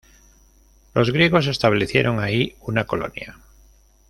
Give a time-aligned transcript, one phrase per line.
[0.95, 3.37] Los griegos establecieron ahí una colonia.